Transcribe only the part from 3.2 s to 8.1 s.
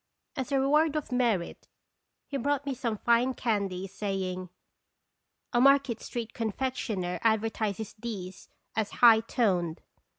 candies, saying, "A Market street confectioner advertises